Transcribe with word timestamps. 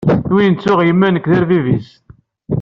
Win 0.33 0.53
tuɣ 0.55 0.79
yemma 0.83 1.07
nekk 1.09 1.25
d 1.31 1.33
arbib-is. 1.37 1.89